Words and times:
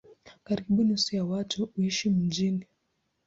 Karibu 0.43 0.83
nusu 0.83 1.15
ya 1.15 1.25
watu 1.25 1.65
huishi 1.65 2.09
mijini. 2.09 2.65